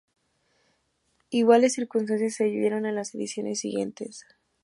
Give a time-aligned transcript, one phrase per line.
[1.29, 4.25] Iguales circunstancias se vivieron en las ediciones siguientes.